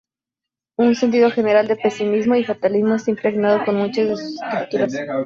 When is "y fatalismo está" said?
2.33-3.11